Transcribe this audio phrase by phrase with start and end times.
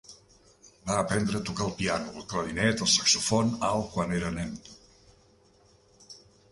[0.91, 4.61] Va aprendre a tocar el piano, el clarinet i el saxofon alt quan era nen.